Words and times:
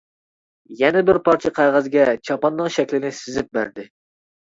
يەنە 0.79 1.03
بىر 1.09 1.19
پارچە 1.27 1.53
قەغەزگە 1.59 2.09
چاپاننىڭ 2.31 2.75
شەكلىنى 2.81 3.15
سىزىپ 3.23 3.57
بەردى. 3.61 3.91